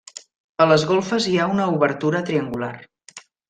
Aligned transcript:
A 0.65 0.65
les 0.71 0.85
golfes 0.93 1.27
hi 1.31 1.35
ha 1.43 1.47
una 1.57 1.67
obertura 1.75 2.23
triangular. 2.33 2.75